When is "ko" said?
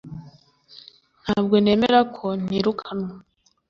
2.15-2.25